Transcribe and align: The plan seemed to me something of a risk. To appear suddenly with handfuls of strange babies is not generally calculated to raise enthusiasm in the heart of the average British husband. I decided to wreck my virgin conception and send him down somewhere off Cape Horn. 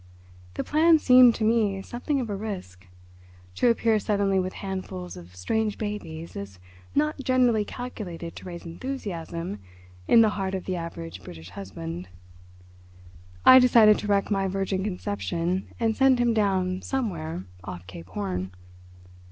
The 0.55 0.63
plan 0.63 0.97
seemed 0.97 1.35
to 1.35 1.43
me 1.43 1.79
something 1.83 2.19
of 2.19 2.27
a 2.31 2.35
risk. 2.35 2.87
To 3.53 3.67
appear 3.69 3.99
suddenly 3.99 4.39
with 4.39 4.53
handfuls 4.53 5.15
of 5.15 5.35
strange 5.35 5.77
babies 5.77 6.35
is 6.35 6.57
not 6.95 7.19
generally 7.19 7.63
calculated 7.63 8.35
to 8.35 8.45
raise 8.45 8.65
enthusiasm 8.65 9.59
in 10.07 10.21
the 10.21 10.29
heart 10.29 10.55
of 10.55 10.65
the 10.65 10.75
average 10.75 11.21
British 11.23 11.51
husband. 11.51 12.09
I 13.45 13.59
decided 13.59 13.99
to 13.99 14.07
wreck 14.07 14.31
my 14.31 14.47
virgin 14.47 14.83
conception 14.83 15.67
and 15.79 15.95
send 15.95 16.17
him 16.17 16.33
down 16.33 16.81
somewhere 16.81 17.45
off 17.63 17.85
Cape 17.85 18.07
Horn. 18.09 18.51